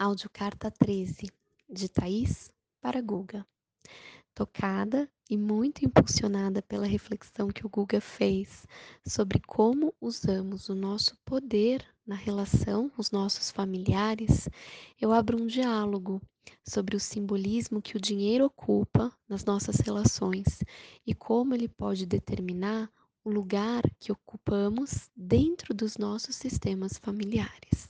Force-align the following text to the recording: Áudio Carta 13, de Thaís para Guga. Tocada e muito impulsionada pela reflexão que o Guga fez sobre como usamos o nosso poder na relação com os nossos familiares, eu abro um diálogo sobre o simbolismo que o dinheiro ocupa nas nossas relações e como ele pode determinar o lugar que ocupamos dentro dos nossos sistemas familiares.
Áudio 0.00 0.30
Carta 0.32 0.70
13, 0.70 1.28
de 1.68 1.88
Thaís 1.88 2.52
para 2.80 3.00
Guga. 3.02 3.44
Tocada 4.32 5.10
e 5.28 5.36
muito 5.36 5.84
impulsionada 5.84 6.62
pela 6.62 6.86
reflexão 6.86 7.48
que 7.48 7.66
o 7.66 7.68
Guga 7.68 8.00
fez 8.00 8.64
sobre 9.04 9.40
como 9.40 9.92
usamos 10.00 10.68
o 10.68 10.74
nosso 10.76 11.16
poder 11.24 11.84
na 12.06 12.14
relação 12.14 12.88
com 12.88 13.00
os 13.00 13.10
nossos 13.10 13.50
familiares, 13.50 14.48
eu 15.00 15.12
abro 15.12 15.36
um 15.36 15.48
diálogo 15.48 16.22
sobre 16.64 16.94
o 16.94 17.00
simbolismo 17.00 17.82
que 17.82 17.96
o 17.96 18.00
dinheiro 18.00 18.44
ocupa 18.44 19.12
nas 19.28 19.44
nossas 19.44 19.80
relações 19.80 20.62
e 21.04 21.12
como 21.12 21.56
ele 21.56 21.66
pode 21.66 22.06
determinar 22.06 22.88
o 23.24 23.30
lugar 23.30 23.82
que 23.98 24.12
ocupamos 24.12 25.10
dentro 25.16 25.74
dos 25.74 25.98
nossos 25.98 26.36
sistemas 26.36 26.96
familiares. 26.98 27.87